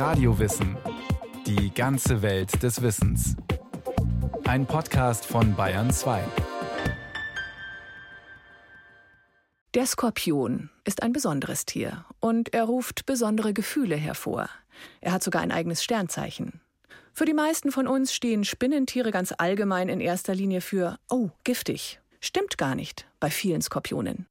[0.00, 0.78] Radiowissen.
[1.46, 3.36] Die ganze Welt des Wissens.
[4.44, 6.24] Ein Podcast von Bayern 2.
[9.74, 14.48] Der Skorpion ist ein besonderes Tier und er ruft besondere Gefühle hervor.
[15.02, 16.62] Er hat sogar ein eigenes Sternzeichen.
[17.12, 22.00] Für die meisten von uns stehen Spinnentiere ganz allgemein in erster Linie für oh, giftig.
[22.22, 24.29] Stimmt gar nicht bei vielen Skorpionen.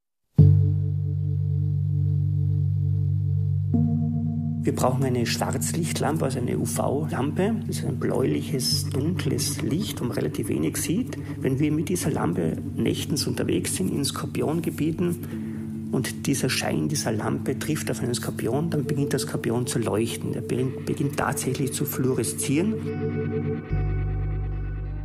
[4.61, 7.55] Wir brauchen eine Schwarzlichtlampe, also eine UV-Lampe.
[7.65, 11.17] Das ist ein bläuliches, dunkles Licht, wo man relativ wenig sieht.
[11.39, 17.57] Wenn wir mit dieser Lampe nächtens unterwegs sind in Skorpiongebieten und dieser Schein dieser Lampe
[17.57, 20.33] trifft auf einen Skorpion, dann beginnt der Skorpion zu leuchten.
[20.33, 22.73] Er beginnt tatsächlich zu fluoreszieren.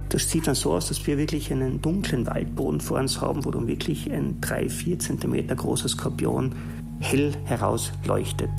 [0.09, 3.53] Das sieht dann so aus, dass wir wirklich einen dunklen Waldboden vor uns haben, wo
[3.53, 6.57] dann wirklich ein 3-4 cm großer Skorpion
[6.99, 8.51] hell herausleuchtet.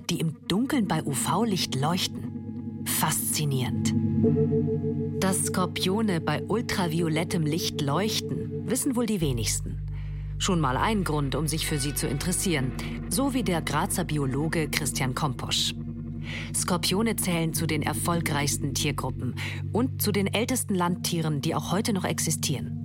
[0.00, 2.82] Die im Dunkeln bei UV-Licht leuchten.
[2.84, 3.94] Faszinierend.
[5.20, 9.78] Dass Skorpione bei ultraviolettem Licht leuchten, wissen wohl die wenigsten.
[10.38, 12.72] Schon mal ein Grund, um sich für sie zu interessieren,
[13.08, 15.74] so wie der Grazer Biologe Christian Komposch.
[16.54, 19.34] Skorpione zählen zu den erfolgreichsten Tiergruppen
[19.72, 22.76] und zu den ältesten Landtieren, die auch heute noch existieren.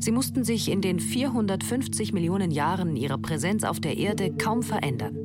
[0.00, 5.16] Sie mussten sich in den 450 Millionen Jahren ihrer Präsenz auf der Erde kaum verändern.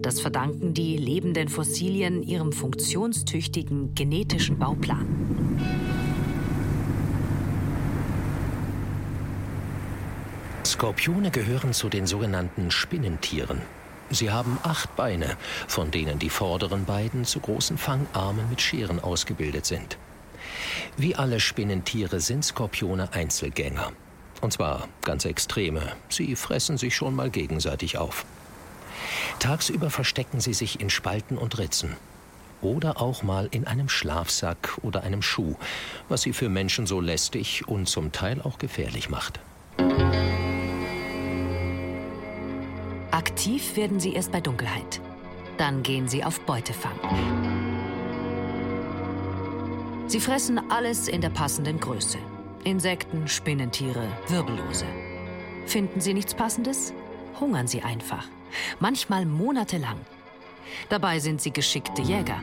[0.00, 5.06] Das verdanken die lebenden Fossilien ihrem funktionstüchtigen genetischen Bauplan.
[10.64, 13.62] Skorpione gehören zu den sogenannten Spinnentieren.
[14.10, 19.66] Sie haben acht Beine, von denen die vorderen beiden zu großen Fangarmen mit Scheren ausgebildet
[19.66, 19.96] sind.
[20.96, 23.92] Wie alle Spinnentiere sind Skorpione Einzelgänger.
[24.42, 25.92] Und zwar ganz extreme.
[26.08, 28.26] Sie fressen sich schon mal gegenseitig auf.
[29.38, 31.96] Tagsüber verstecken sie sich in Spalten und Ritzen.
[32.62, 35.56] Oder auch mal in einem Schlafsack oder einem Schuh,
[36.08, 39.40] was sie für Menschen so lästig und zum Teil auch gefährlich macht.
[43.10, 45.00] Aktiv werden sie erst bei Dunkelheit.
[45.58, 46.98] Dann gehen sie auf Beutefang.
[50.06, 52.18] Sie fressen alles in der passenden Größe.
[52.64, 54.86] Insekten, Spinnentiere, Wirbellose.
[55.66, 56.92] Finden Sie nichts Passendes?
[57.40, 58.24] Hungern Sie einfach.
[58.80, 60.00] Manchmal monatelang.
[60.88, 62.42] Dabei sind sie geschickte Jäger.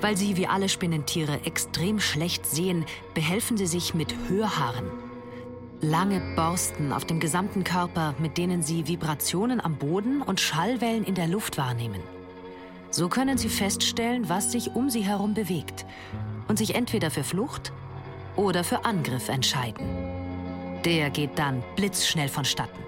[0.00, 2.84] Weil sie wie alle Spinnentiere extrem schlecht sehen,
[3.14, 4.86] behelfen sie sich mit Hörhaaren.
[5.82, 11.14] Lange Borsten auf dem gesamten Körper, mit denen sie Vibrationen am Boden und Schallwellen in
[11.14, 12.02] der Luft wahrnehmen.
[12.90, 15.86] So können sie feststellen, was sich um sie herum bewegt
[16.48, 17.72] und sich entweder für Flucht
[18.36, 19.86] oder für Angriff entscheiden.
[20.84, 22.78] Der geht dann blitzschnell vonstatten.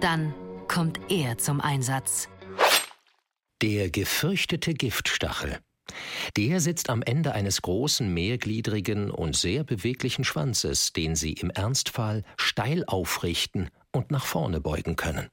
[0.00, 0.34] Dann
[0.68, 2.28] kommt er zum Einsatz.
[3.62, 5.58] Der gefürchtete Giftstachel.
[6.36, 12.24] Der sitzt am Ende eines großen, mehrgliedrigen und sehr beweglichen Schwanzes, den Sie im Ernstfall
[12.36, 15.28] steil aufrichten und nach vorne beugen können.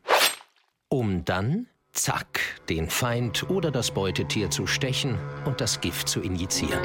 [0.89, 6.81] Um dann, zack, den Feind oder das Beutetier zu stechen und das Gift zu injizieren.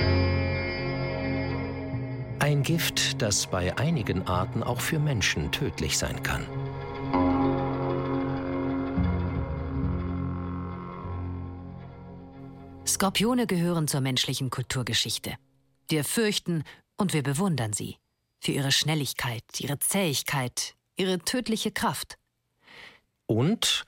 [2.39, 6.47] Ein Gift, das bei einigen Arten auch für Menschen tödlich sein kann.
[12.87, 15.35] Skorpione gehören zur menschlichen Kulturgeschichte.
[15.89, 16.63] Wir fürchten
[16.97, 17.97] und wir bewundern sie.
[18.41, 22.17] Für ihre Schnelligkeit, ihre Zähigkeit, ihre tödliche Kraft.
[23.27, 23.85] Und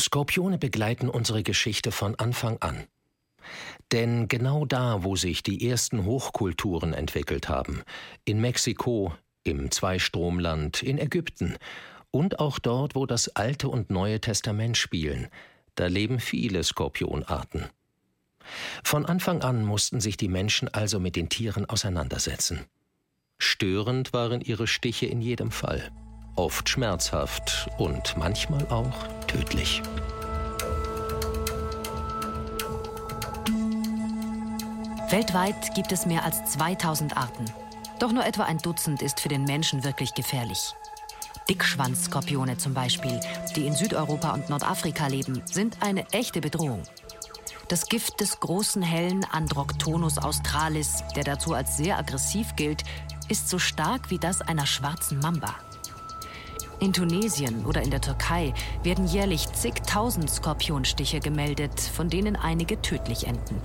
[0.00, 2.86] Skorpione begleiten unsere Geschichte von Anfang an.
[3.90, 7.82] Denn genau da, wo sich die ersten Hochkulturen entwickelt haben,
[8.24, 11.56] in Mexiko, im Zweistromland, in Ägypten
[12.12, 15.28] und auch dort, wo das Alte und Neue Testament spielen,
[15.74, 17.66] da leben viele Skorpionarten.
[18.82, 22.64] Von Anfang an mussten sich die Menschen also mit den Tieren auseinandersetzen.
[23.38, 25.90] Störend waren ihre Stiche in jedem Fall,
[26.36, 29.82] oft schmerzhaft und manchmal auch tödlich.
[35.10, 37.44] Weltweit gibt es mehr als 2000 Arten.
[38.00, 40.74] Doch nur etwa ein Dutzend ist für den Menschen wirklich gefährlich.
[41.48, 43.20] Dickschwanzskorpione zum Beispiel,
[43.54, 46.82] die in Südeuropa und Nordafrika leben, sind eine echte Bedrohung.
[47.68, 52.84] Das Gift des großen hellen Androctonus australis, der dazu als sehr aggressiv gilt,
[53.28, 55.54] ist so stark wie das einer schwarzen Mamba.
[56.78, 58.52] In Tunesien oder in der Türkei
[58.82, 63.60] werden jährlich zigtausend Skorpionstiche gemeldet, von denen einige tödlich enden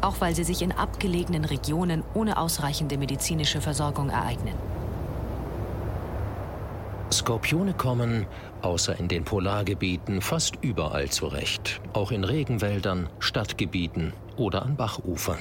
[0.00, 4.54] auch weil sie sich in abgelegenen Regionen ohne ausreichende medizinische Versorgung ereignen.
[7.10, 8.26] Skorpione kommen,
[8.62, 15.38] außer in den Polargebieten, fast überall zurecht, auch in Regenwäldern, Stadtgebieten oder an Bachufern.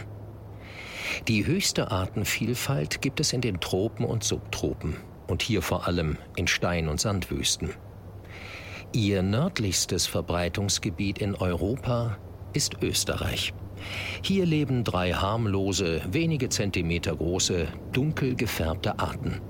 [1.27, 4.97] Die höchste Artenvielfalt gibt es in den Tropen und Subtropen
[5.27, 7.73] und hier vor allem in Stein- und Sandwüsten.
[8.93, 12.17] Ihr nördlichstes Verbreitungsgebiet in Europa
[12.53, 13.53] ist Österreich.
[14.21, 19.41] Hier leben drei harmlose, wenige Zentimeter große, dunkel gefärbte Arten.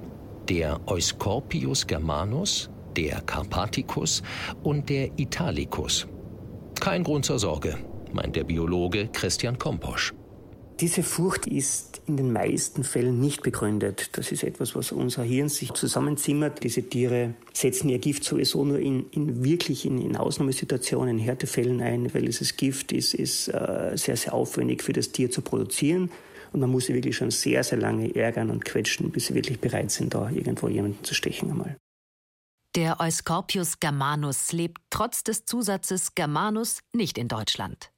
[0.50, 4.23] Der Euscorpius germanus, der Carpathicus
[4.63, 6.07] und der Italicus.
[6.79, 7.77] Kein Grund zur Sorge,
[8.11, 10.13] meint der Biologe Christian Komposch.
[10.79, 14.11] Diese Furcht ist in den meisten Fällen nicht begründet.
[14.13, 16.63] Das ist etwas, was unser Hirn sich zusammenzimmert.
[16.63, 21.81] Diese Tiere setzen ihr Gift sowieso nur in, in wirklich in, in Ausnahmesituationen, in Härtefällen
[21.81, 26.11] ein, weil dieses Gift ist, ist äh, sehr, sehr aufwendig für das Tier zu produzieren.
[26.53, 29.59] Und man muss sie wirklich schon sehr, sehr lange ärgern und quetschen, bis sie wirklich
[29.59, 31.75] bereit sind, da irgendwo jemanden zu stechen einmal.
[32.77, 37.89] Der Euscorpius germanus lebt trotz des Zusatzes Germanus nicht in Deutschland.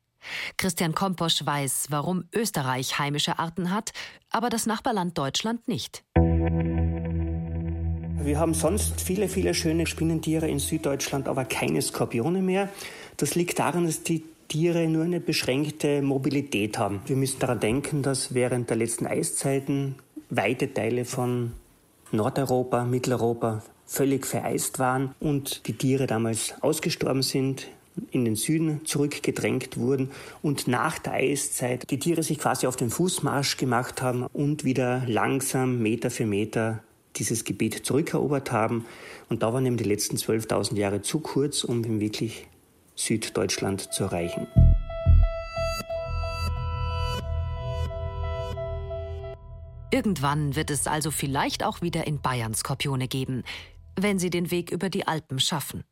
[0.55, 3.91] Christian Komposch weiß, warum Österreich heimische Arten hat,
[4.29, 6.05] aber das Nachbarland Deutschland nicht.
[8.23, 12.69] Wir haben sonst viele, viele schöne Spinnentiere in Süddeutschland, aber keine Skorpione mehr.
[13.17, 17.01] Das liegt daran, dass die Tiere nur eine beschränkte Mobilität haben.
[17.05, 19.95] Wir müssen daran denken, dass während der letzten Eiszeiten
[20.29, 21.51] weite Teile von
[22.13, 27.67] Nordeuropa, Mitteleuropa völlig vereist waren und die Tiere damals ausgestorben sind
[28.11, 32.91] in den Süden zurückgedrängt wurden und nach der Eiszeit die Tiere sich quasi auf den
[32.91, 36.83] Fußmarsch gemacht haben und wieder langsam Meter für Meter
[37.15, 38.85] dieses Gebiet zurückerobert haben.
[39.27, 42.47] Und da waren eben die letzten 12.000 Jahre zu kurz, um wirklich
[42.95, 44.47] Süddeutschland zu erreichen.
[49.91, 53.43] Irgendwann wird es also vielleicht auch wieder in Bayern Skorpione geben,
[54.03, 55.83] wenn sie den Weg über die Alpen schaffen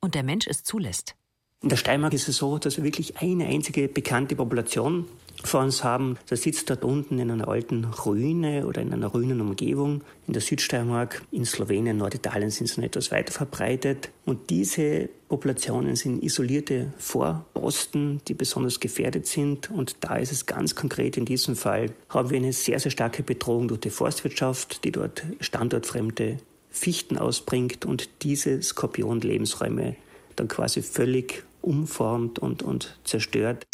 [0.00, 1.14] und der Mensch es zulässt.
[1.62, 5.06] In der Steiermark ist es so, dass wir wirklich eine einzige bekannte Population
[5.44, 6.18] vor uns haben.
[6.28, 10.02] Das sitzt dort unten in einer alten Ruine oder in einer Ruinenumgebung.
[10.26, 14.10] In der Südsteiermark, in Slowenien, Norditalien sind sie noch etwas weiter verbreitet.
[14.24, 19.70] Und diese Populationen sind isolierte Vorposten, die besonders gefährdet sind.
[19.70, 23.22] Und da ist es ganz konkret in diesem Fall, haben wir eine sehr, sehr starke
[23.22, 26.38] Bedrohung durch die Forstwirtschaft, die dort standortfremde
[26.72, 29.94] Fichten ausbringt und diese Skorpion-Lebensräume
[30.36, 33.64] dann quasi völlig umformt und, und zerstört.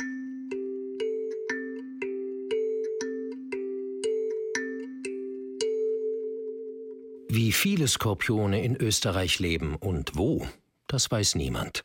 [7.31, 10.47] Wie viele Skorpione in Österreich leben und wo,
[10.89, 11.85] das weiß niemand.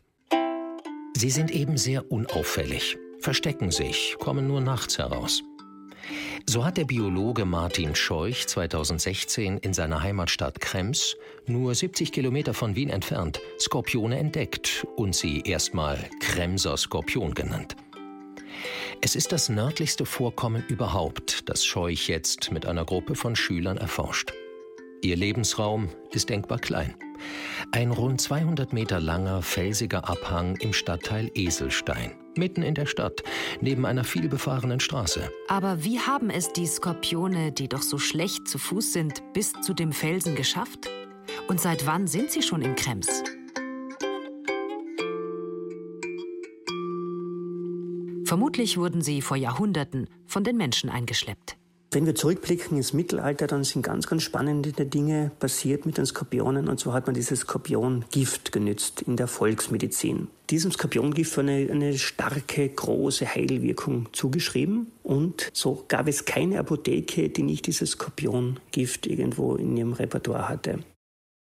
[1.15, 5.43] Sie sind eben sehr unauffällig, verstecken sich, kommen nur nachts heraus.
[6.45, 11.15] So hat der Biologe Martin Scheuch 2016 in seiner Heimatstadt Krems,
[11.47, 17.75] nur 70 Kilometer von Wien entfernt, Skorpione entdeckt und sie erstmal Kremser Skorpion genannt.
[19.01, 24.33] Es ist das nördlichste Vorkommen überhaupt, das Scheuch jetzt mit einer Gruppe von Schülern erforscht.
[25.01, 26.95] Ihr Lebensraum ist denkbar klein.
[27.71, 33.23] Ein rund 200 Meter langer, felsiger Abhang im Stadtteil Eselstein, mitten in der Stadt,
[33.61, 35.29] neben einer vielbefahrenen Straße.
[35.47, 39.73] Aber wie haben es die Skorpione, die doch so schlecht zu Fuß sind, bis zu
[39.73, 40.89] dem Felsen geschafft?
[41.47, 43.23] Und seit wann sind sie schon in Krems?
[48.25, 51.57] Vermutlich wurden sie vor Jahrhunderten von den Menschen eingeschleppt.
[51.93, 56.67] Wenn wir zurückblicken ins Mittelalter, dann sind ganz, ganz spannende Dinge passiert mit den Skorpionen.
[56.67, 60.27] Und zwar hat man dieses Skorpiongift genützt in der Volksmedizin.
[60.49, 64.87] Diesem Skorpiongift war eine, eine starke, große Heilwirkung zugeschrieben.
[65.03, 70.79] Und so gab es keine Apotheke, die nicht dieses Skorpiongift irgendwo in ihrem Repertoire hatte.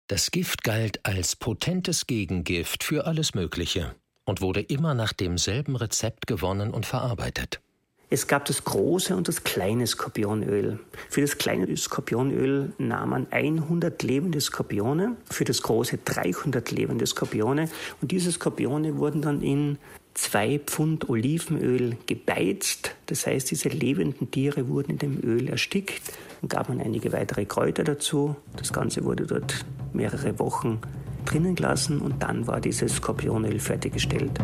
[0.07, 3.95] Das Gift galt als potentes Gegengift für alles Mögliche
[4.27, 7.63] und wurde immer nach demselben Rezept gewonnen und verarbeitet.
[8.09, 10.79] Es gab das große und das kleine Skorpionöl.
[11.11, 17.69] Für das kleine Skorpionöl nahm man 100 lebende Skorpione, für das große 300 lebende Skorpione.
[18.01, 19.79] Und diese Skorpione wurden dann in
[20.15, 22.95] zwei Pfund Olivenöl gebeizt.
[23.07, 26.01] Das heißt, diese lebenden Tiere wurden in dem Öl erstickt.
[26.43, 28.37] Dann gab man einige weitere Kräuter dazu.
[28.57, 30.79] Das Ganze wurde dort mehrere Wochen
[31.25, 34.39] drinnen gelassen und dann war dieses Skorpionöl fertiggestellt.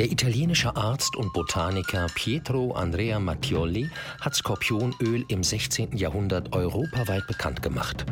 [0.00, 5.94] Der italienische Arzt und Botaniker Pietro Andrea Mattioli hat Skorpionöl im 16.
[5.94, 8.06] Jahrhundert europaweit bekannt gemacht.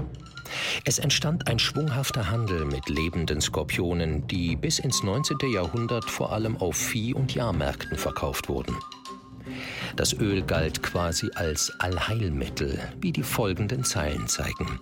[0.84, 5.38] Es entstand ein schwunghafter Handel mit lebenden Skorpionen, die bis ins 19.
[5.50, 8.76] Jahrhundert vor allem auf Vieh- und Jahrmärkten verkauft wurden.
[9.96, 14.78] Das Öl galt quasi als Allheilmittel, wie die folgenden Zeilen zeigen.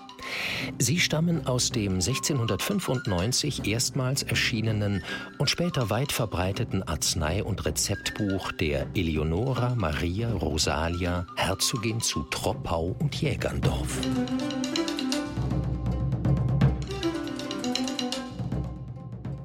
[0.78, 5.02] Sie stammen aus dem 1695 erstmals erschienenen
[5.38, 13.14] und später weit verbreiteten Arznei- und Rezeptbuch der Eleonora Maria Rosalia, Herzogin zu Troppau und
[13.14, 14.00] Jägerndorf.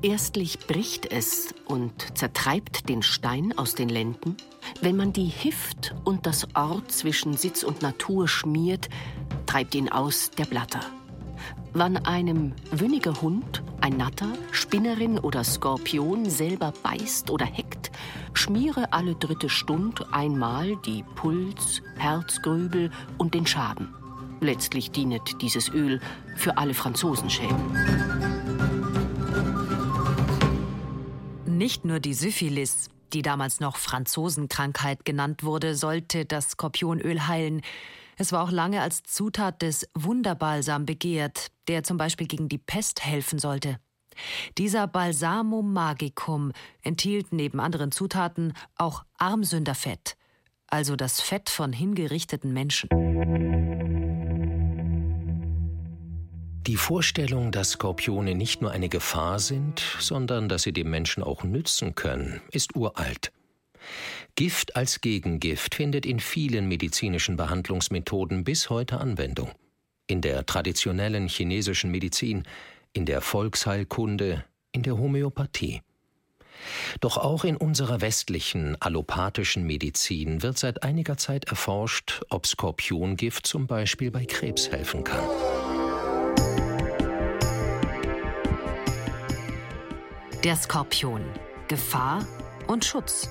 [0.04, 4.36] Erstlich bricht es und zertreibt den Stein aus den Lenden,
[4.82, 8.90] wenn man die Hift und das Ort zwischen Sitz und Natur schmiert,
[9.52, 10.80] treibt ihn aus der Blatter.
[11.74, 17.92] Wann einem wünniger Hund, ein Natter, Spinnerin oder Skorpion selber beißt oder heckt,
[18.34, 23.94] schmiere alle dritte Stund einmal die Puls, Herzgrübel und den Schaden.
[24.40, 26.00] Letztlich dienet dieses Öl
[26.38, 27.58] für alle Franzosenschäden.
[31.46, 37.62] Nicht nur die Syphilis, die damals noch Franzosenkrankheit genannt wurde, sollte das Skorpionöl heilen.
[38.22, 43.04] Es war auch lange als Zutat des Wunderbalsam begehrt, der zum Beispiel gegen die Pest
[43.04, 43.80] helfen sollte.
[44.60, 46.52] Dieser Balsamum magicum
[46.84, 50.18] enthielt neben anderen Zutaten auch Armsünderfett,
[50.68, 52.90] also das Fett von hingerichteten Menschen.
[56.68, 61.44] Die Vorstellung, dass Skorpione nicht nur eine Gefahr sind, sondern dass sie dem Menschen auch
[61.44, 63.32] nützen können, ist uralt.
[64.36, 69.52] Gift als Gegengift findet in vielen medizinischen Behandlungsmethoden bis heute Anwendung.
[70.08, 72.44] In der traditionellen chinesischen Medizin,
[72.94, 75.82] in der Volksheilkunde, in der Homöopathie.
[77.00, 83.68] Doch auch in unserer westlichen allopathischen Medizin wird seit einiger Zeit erforscht, ob Skorpiongift zum
[83.68, 85.24] Beispiel bei Krebs helfen kann.
[90.44, 91.24] Der Skorpion.
[91.68, 92.26] Gefahr
[92.68, 93.30] und Schutz.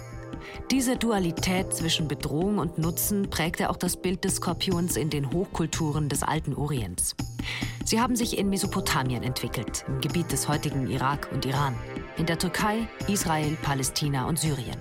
[0.70, 6.08] Diese Dualität zwischen Bedrohung und Nutzen prägte auch das Bild des Skorpions in den Hochkulturen
[6.08, 7.16] des alten Orients.
[7.84, 11.74] Sie haben sich in Mesopotamien entwickelt, im Gebiet des heutigen Irak und Iran,
[12.16, 14.76] in der Türkei, Israel, Palästina und Syrien.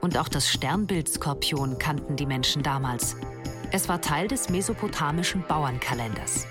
[0.00, 3.16] Und auch das Sternbild Skorpion kannten die Menschen damals.
[3.70, 6.46] Es war Teil des mesopotamischen Bauernkalenders.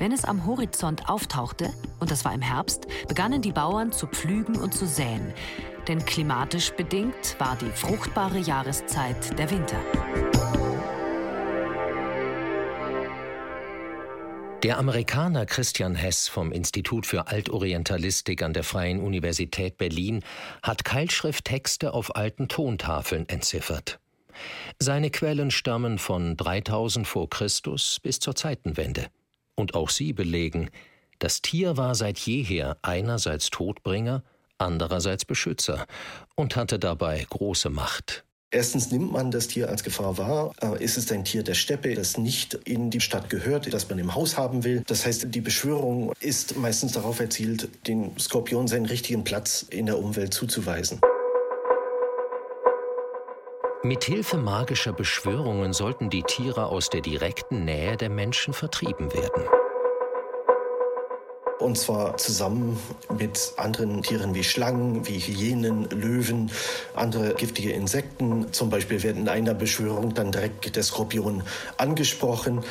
[0.00, 4.56] Wenn es am Horizont auftauchte, und das war im Herbst, begannen die Bauern zu pflügen
[4.56, 5.34] und zu säen.
[5.88, 9.78] Denn klimatisch bedingt war die fruchtbare Jahreszeit der Winter.
[14.62, 20.24] Der Amerikaner Christian Hess vom Institut für Altorientalistik an der Freien Universität Berlin
[20.62, 24.00] hat Keilschrifttexte auf alten Tontafeln entziffert.
[24.78, 29.10] Seine Quellen stammen von 3000 vor Christus bis zur Zeitenwende
[29.60, 30.70] und auch sie belegen,
[31.20, 34.24] das Tier war seit jeher einerseits Todbringer,
[34.58, 35.86] andererseits Beschützer
[36.34, 38.24] und hatte dabei große Macht.
[38.52, 40.52] Erstens nimmt man das Tier als Gefahr wahr.
[40.60, 43.98] Äh, ist es ein Tier der Steppe, das nicht in die Stadt gehört, das man
[44.00, 44.82] im Haus haben will?
[44.88, 49.98] Das heißt, die Beschwörung ist meistens darauf erzielt, den Skorpion seinen richtigen Platz in der
[49.98, 51.00] Umwelt zuzuweisen.
[53.82, 59.59] Mithilfe magischer Beschwörungen sollten die Tiere aus der direkten Nähe der Menschen vertrieben werden.
[61.60, 62.78] Und zwar zusammen
[63.16, 66.50] mit anderen Tieren wie Schlangen, wie Hyänen, Löwen,
[66.94, 68.50] andere giftige Insekten.
[68.52, 71.42] Zum Beispiel wird in einer Beschwörung dann direkt der Skorpion
[71.76, 72.64] angesprochen.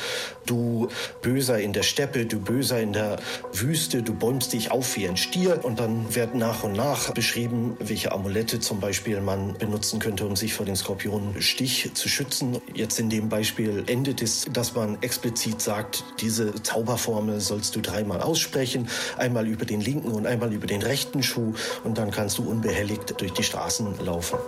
[0.44, 0.88] Du
[1.22, 3.20] Böser in der Steppe, du Böser in der
[3.52, 5.64] Wüste, du bäumst dich auf wie ein Stier.
[5.64, 10.34] Und dann wird nach und nach beschrieben, welche Amulette zum Beispiel man benutzen könnte, um
[10.34, 12.58] sich vor dem Skorpionstich zu schützen.
[12.74, 18.20] Jetzt in dem Beispiel endet es, dass man explizit sagt, diese Zauberformel sollst du dreimal
[18.20, 18.79] aussprechen.
[18.80, 22.48] Stückchen, einmal über den linken und einmal über den rechten Schuh und dann kannst du
[22.48, 24.38] unbehelligt durch die Straßen laufen.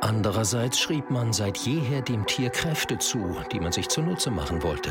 [0.00, 4.90] Andererseits schrieb man seit jeher dem Tier Kräfte zu, die man sich zunutze machen wollte.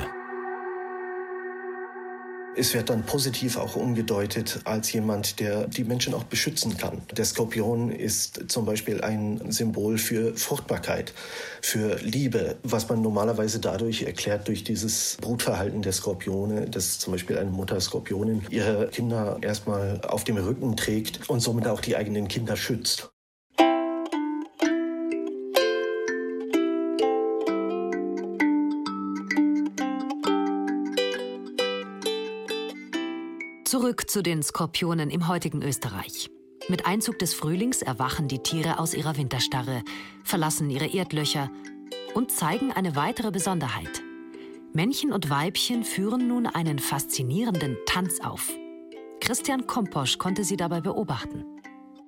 [2.60, 7.04] Es wird dann positiv auch umgedeutet als jemand, der die Menschen auch beschützen kann.
[7.16, 11.14] Der Skorpion ist zum Beispiel ein Symbol für Fruchtbarkeit,
[11.62, 17.38] für Liebe, was man normalerweise dadurch erklärt durch dieses Brutverhalten der Skorpione, dass zum Beispiel
[17.38, 22.28] eine Mutter Skorpionin ihre Kinder erstmal auf dem Rücken trägt und somit auch die eigenen
[22.28, 23.12] Kinder schützt.
[33.68, 36.30] Zurück zu den Skorpionen im heutigen Österreich.
[36.70, 39.84] Mit Einzug des Frühlings erwachen die Tiere aus ihrer Winterstarre,
[40.24, 41.52] verlassen ihre Erdlöcher
[42.14, 44.02] und zeigen eine weitere Besonderheit.
[44.72, 48.50] Männchen und Weibchen führen nun einen faszinierenden Tanz auf.
[49.20, 51.44] Christian Komposch konnte sie dabei beobachten.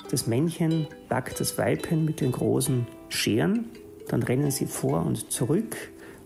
[0.09, 3.65] Das Männchen packt das Weibchen mit den großen Scheren,
[4.07, 5.75] dann rennen sie vor und zurück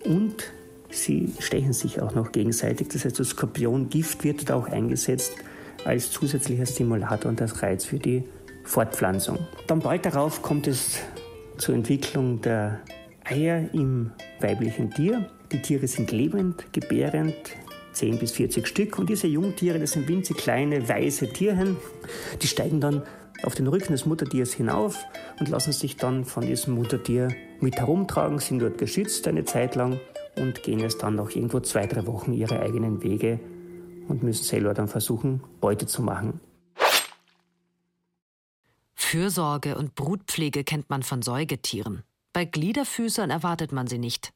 [0.06, 0.54] und
[0.94, 2.90] sie stechen sich auch noch gegenseitig.
[2.90, 5.34] Das heißt, das Skorpiongift wird auch eingesetzt
[5.86, 8.24] als zusätzlicher Stimulator und als Reiz für die
[8.64, 9.40] Fortpflanzung.
[9.68, 11.00] Dann bald darauf kommt es
[11.58, 12.80] zur Entwicklung der
[13.26, 15.30] Eier im weiblichen Tier.
[15.52, 17.36] Die Tiere sind lebend, gebärend,
[17.94, 19.00] 10 bis 40 Stück.
[19.00, 21.78] Und diese Jungtiere, das sind winzig kleine, weiße Tierchen,
[22.42, 23.04] die steigen dann
[23.44, 25.04] auf den Rücken des Muttertiers hinauf
[25.40, 30.00] und lassen sich dann von diesem Muttertier mit herumtragen, sind dort geschützt eine Zeit lang
[30.36, 33.40] und gehen es dann noch irgendwo zwei, drei Wochen ihre eigenen Wege
[34.08, 36.40] und müssen selber dann versuchen, Beute zu machen.
[38.94, 42.04] Fürsorge und Brutpflege kennt man von Säugetieren.
[42.34, 44.34] Bei Gliederfüßern erwartet man sie nicht.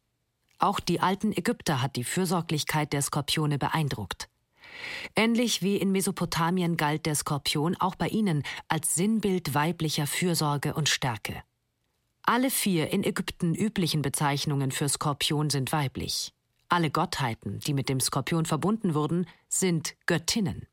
[0.60, 4.30] Auch die alten Ägypter hat die Fürsorglichkeit der Skorpione beeindruckt.
[5.16, 10.89] Ähnlich wie in Mesopotamien galt der Skorpion auch bei ihnen als Sinnbild weiblicher Fürsorge und
[10.89, 11.42] Stärke.
[12.29, 16.34] Alle vier in Ägypten üblichen Bezeichnungen für Skorpion sind weiblich.
[16.67, 20.67] Alle Gottheiten, die mit dem Skorpion verbunden wurden, sind Göttinnen.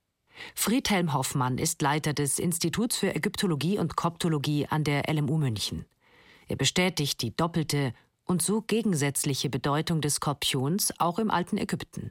[0.56, 5.84] Friedhelm Hoffmann ist Leiter des Instituts für Ägyptologie und Koptologie an der LMU München.
[6.48, 7.92] Er bestätigt die doppelte
[8.24, 12.10] und so gegensätzliche Bedeutung des Skorpions auch im alten Ägypten.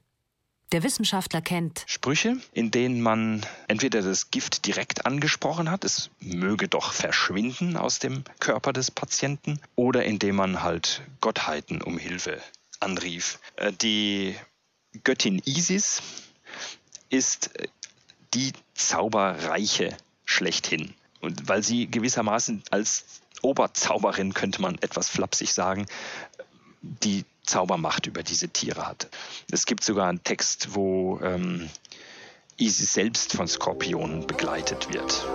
[0.74, 6.68] Der Wissenschaftler kennt Sprüche, in denen man entweder das Gift direkt angesprochen hat, es möge
[6.68, 12.42] doch verschwinden aus dem Körper des Patienten, oder indem man halt Gottheiten um Hilfe
[12.80, 13.38] anrief.
[13.56, 14.36] Äh, die
[15.04, 16.02] Göttin Isis
[17.10, 17.52] ist
[18.34, 20.96] die Zauberreiche schlechthin.
[21.22, 23.06] Und weil sie gewissermaßen als
[23.44, 25.86] Oberzauberin, könnte man etwas flapsig sagen,
[26.82, 29.10] die Zaubermacht über diese Tiere hat.
[29.52, 31.70] Es gibt sogar einen Text, wo ähm,
[32.58, 35.26] Isis selbst von Skorpionen begleitet wird.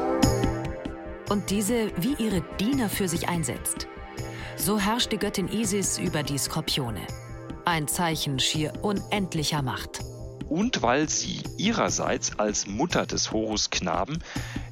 [1.28, 3.86] Und diese wie ihre Diener für sich einsetzt.
[4.56, 7.06] So herrscht die Göttin Isis über die Skorpione.
[7.64, 10.00] Ein Zeichen schier unendlicher Macht.
[10.48, 14.24] Und weil sie ihrerseits als Mutter des Horusknaben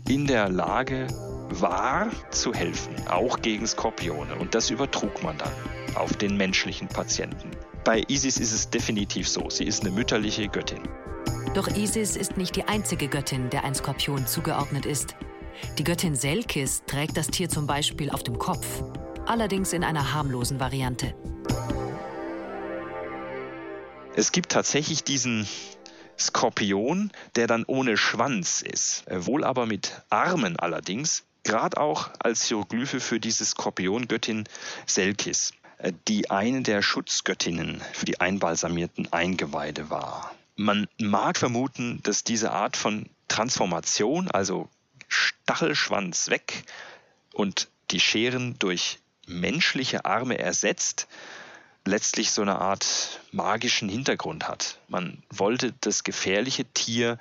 [0.08, 1.06] in der Lage
[1.50, 4.36] war, zu helfen, auch gegen Skorpione.
[4.36, 5.52] Und das übertrug man dann
[5.96, 7.50] auf den menschlichen Patienten.
[7.84, 10.82] Bei Isis ist es definitiv so, sie ist eine mütterliche Göttin.
[11.54, 15.16] Doch Isis ist nicht die einzige Göttin, der ein Skorpion zugeordnet ist.
[15.78, 18.82] Die Göttin Selkis trägt das Tier zum Beispiel auf dem Kopf,
[19.24, 21.14] allerdings in einer harmlosen Variante.
[24.14, 25.46] Es gibt tatsächlich diesen
[26.18, 33.00] Skorpion, der dann ohne Schwanz ist, wohl aber mit Armen allerdings, gerade auch als Hieroglyphe
[33.00, 34.44] für diese Skorpiongöttin
[34.86, 35.52] Selkis.
[35.78, 40.34] Äh, die eine der Schutzgöttinnen für die einbalsamierten Eingeweide war.
[40.56, 44.68] Man mag vermuten, dass diese Art von Transformation, also
[45.08, 46.64] Stachelschwanz weg
[47.34, 51.08] und die Scheren durch menschliche Arme ersetzt,
[51.84, 54.80] letztlich so eine Art magischen Hintergrund hat.
[54.88, 57.18] Man wollte das gefährliche Tier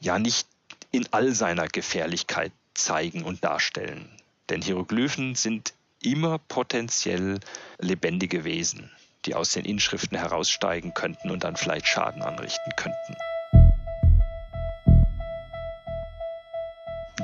[0.00, 0.48] ja nicht
[0.90, 4.08] in all seiner Gefährlichkeit zeigen und darstellen.
[4.50, 5.74] Denn Hieroglyphen sind
[6.04, 7.40] immer potenziell
[7.78, 8.90] lebendige Wesen,
[9.24, 13.16] die aus den Inschriften heraussteigen könnten und dann vielleicht Schaden anrichten könnten.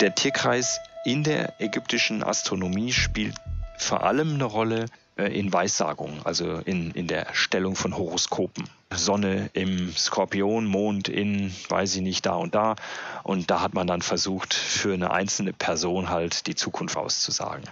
[0.01, 3.37] Der Tierkreis in der ägyptischen Astronomie spielt
[3.77, 8.69] vor allem eine Rolle äh, in Weissagungen, also in, in der Stellung von Horoskopen.
[8.93, 12.77] Sonne im Skorpion, Mond in, weiß ich nicht, da und da.
[13.23, 17.65] Und da hat man dann versucht, für eine einzelne Person halt die Zukunft auszusagen.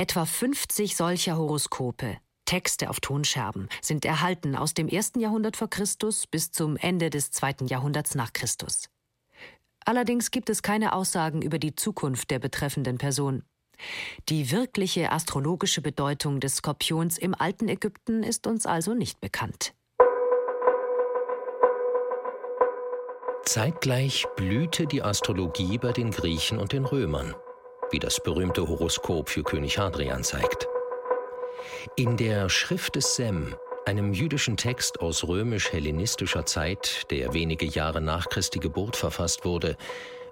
[0.00, 6.28] Etwa 50 solcher Horoskope, Texte auf Tonscherben, sind erhalten aus dem ersten Jahrhundert vor Christus
[6.28, 8.88] bis zum Ende des zweiten Jahrhunderts nach Christus.
[9.84, 13.42] Allerdings gibt es keine Aussagen über die Zukunft der betreffenden Person.
[14.28, 19.74] Die wirkliche astrologische Bedeutung des Skorpions im alten Ägypten ist uns also nicht bekannt.
[23.44, 27.34] Zeitgleich blühte die Astrologie bei den Griechen und den Römern
[27.90, 30.68] wie das berühmte Horoskop für König Hadrian zeigt.
[31.96, 33.54] In der Schrift des Sem,
[33.86, 39.76] einem jüdischen Text aus römisch-hellenistischer Zeit, der wenige Jahre nach Christi Geburt verfasst wurde,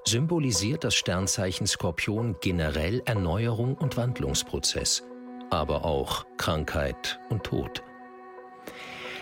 [0.06, 5.02] symbolisiert das Sternzeichen Skorpion generell Erneuerung und Wandlungsprozess,
[5.50, 7.82] aber auch Krankheit und Tod.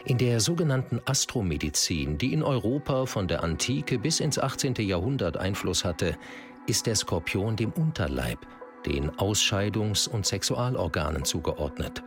[0.05, 4.75] In der sogenannten Astromedizin, die in Europa von der Antike bis ins 18.
[4.81, 6.19] Jahrhundert Einfluss hatte,
[6.67, 8.39] ist der Skorpion dem Unterleib,
[8.87, 12.03] den Ausscheidungs- und Sexualorganen zugeordnet.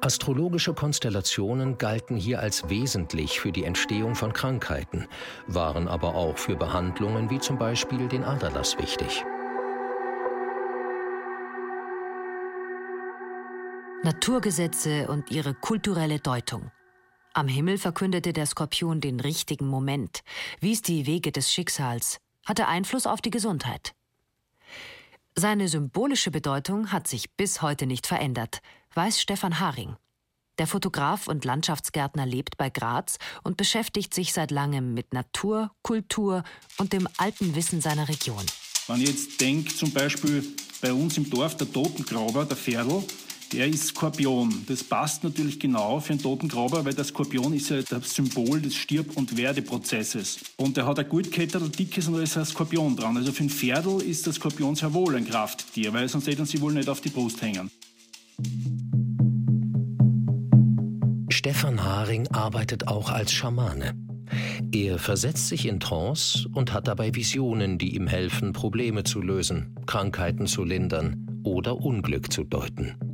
[0.00, 5.08] Astrologische Konstellationen galten hier als wesentlich für die Entstehung von Krankheiten,
[5.46, 9.24] waren aber auch für Behandlungen wie zum Beispiel den Aderlass wichtig.
[14.04, 16.70] Naturgesetze und ihre kulturelle Deutung.
[17.34, 20.20] Am Himmel verkündete der Skorpion den richtigen Moment,
[20.60, 23.94] wies die Wege des Schicksals, hatte Einfluss auf die Gesundheit.
[25.36, 28.60] Seine symbolische Bedeutung hat sich bis heute nicht verändert,
[28.94, 29.96] weiß Stefan Haring.
[30.58, 36.42] Der Fotograf und Landschaftsgärtner lebt bei Graz und beschäftigt sich seit langem mit Natur, Kultur
[36.78, 38.44] und dem alten Wissen seiner Region.
[38.88, 40.44] Wenn ich jetzt denke, zum Beispiel
[40.80, 43.04] bei uns im Dorf, der Totengrauber, der Pferdl,
[43.52, 44.64] der ist Skorpion.
[44.66, 48.74] Das passt natürlich genau für einen Totengraber, weil der Skorpion ist ja das Symbol des
[48.74, 50.38] Stirb- und Werdeprozesses.
[50.56, 53.16] Und der hat ein Gutkette, ein dickes und da ist ein Skorpion dran.
[53.16, 56.60] Also für ein Pferdl ist der Skorpion sehr wohl ein Krafttier, weil sonst hätten sie
[56.60, 57.70] wohl nicht auf die Brust hängen.
[61.30, 63.94] Stefan Haring arbeitet auch als Schamane.
[64.72, 69.74] Er versetzt sich in Trance und hat dabei Visionen, die ihm helfen, Probleme zu lösen,
[69.86, 73.07] Krankheiten zu lindern oder Unglück zu deuten.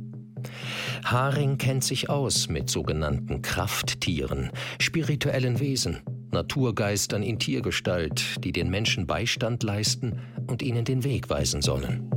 [1.03, 5.99] Haring kennt sich aus mit sogenannten Krafttieren, spirituellen Wesen,
[6.31, 12.09] Naturgeistern in Tiergestalt, die den Menschen Beistand leisten und ihnen den Weg weisen sollen.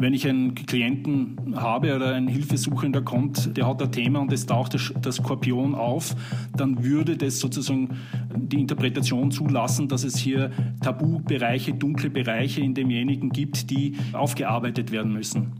[0.00, 4.46] Wenn ich einen Klienten habe oder ein Hilfesuchender kommt, der hat ein Thema und es
[4.46, 4.72] taucht
[5.04, 6.16] der Skorpion auf,
[6.56, 7.98] dann würde das sozusagen
[8.34, 15.12] die Interpretation zulassen, dass es hier Tabubereiche, dunkle Bereiche in demjenigen gibt, die aufgearbeitet werden
[15.12, 15.52] müssen.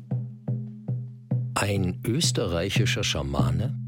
[1.62, 3.78] Ein österreichischer Schamane?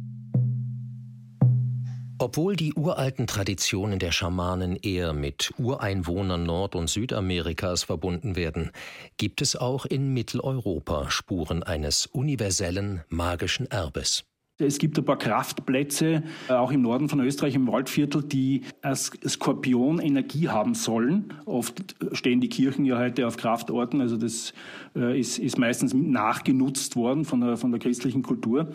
[2.18, 8.72] Obwohl die uralten Traditionen der Schamanen eher mit Ureinwohnern Nord- und Südamerikas verbunden werden,
[9.16, 14.24] gibt es auch in Mitteleuropa Spuren eines universellen magischen Erbes.
[14.66, 19.12] Es gibt ein paar Kraftplätze, äh, auch im Norden von Österreich, im Waldviertel, die als
[19.26, 21.32] Skorpion Energie haben sollen.
[21.44, 24.52] Oft stehen die Kirchen ja heute auf Kraftorten, also das
[24.96, 28.68] äh, ist, ist meistens nachgenutzt worden von der, von der christlichen Kultur.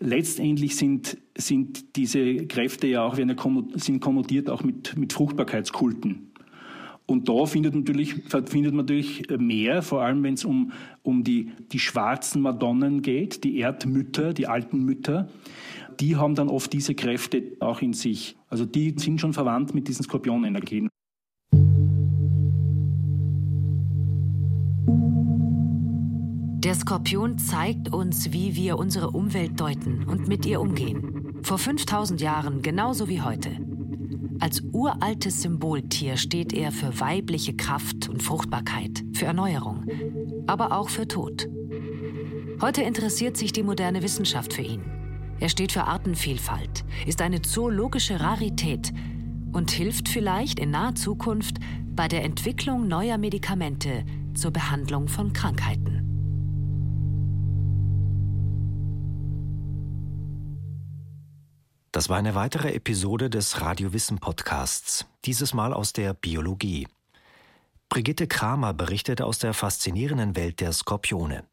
[0.00, 6.33] Letztendlich sind, sind diese Kräfte ja auch, werden ja sind konnotiert auch mit, mit Fruchtbarkeitskulten.
[7.06, 8.14] Und da findet, natürlich,
[8.46, 13.44] findet man natürlich mehr, vor allem wenn es um, um die, die schwarzen Madonnen geht,
[13.44, 15.28] die Erdmütter, die alten Mütter.
[16.00, 18.36] Die haben dann oft diese Kräfte auch in sich.
[18.48, 20.88] Also die sind schon verwandt mit diesen Skorpionenergien.
[26.64, 31.40] Der Skorpion zeigt uns, wie wir unsere Umwelt deuten und mit ihr umgehen.
[31.42, 33.50] Vor 5000 Jahren genauso wie heute.
[34.40, 39.84] Als uraltes Symboltier steht er für weibliche Kraft und Fruchtbarkeit, für Erneuerung,
[40.46, 41.48] aber auch für Tod.
[42.60, 44.82] Heute interessiert sich die moderne Wissenschaft für ihn.
[45.40, 48.92] Er steht für Artenvielfalt, ist eine zoologische Rarität
[49.52, 51.58] und hilft vielleicht in naher Zukunft
[51.94, 55.93] bei der Entwicklung neuer Medikamente zur Behandlung von Krankheiten.
[61.94, 66.88] Das war eine weitere Episode des Radiowissen Podcasts, dieses Mal aus der Biologie.
[67.88, 71.44] Brigitte Kramer berichtete aus der faszinierenden Welt der Skorpione.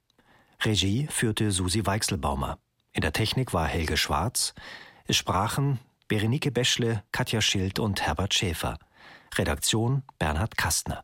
[0.63, 2.57] Regie führte Susi Weichselbaumer.
[2.91, 4.55] In der Technik war Helge Schwarz.
[5.05, 5.77] Es sprachen
[6.07, 8.79] Berenike Beschle, Katja Schild und Herbert Schäfer.
[9.35, 11.03] Redaktion Bernhard Kastner.